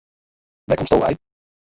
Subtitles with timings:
[0.67, 1.13] Wêr komsto wei?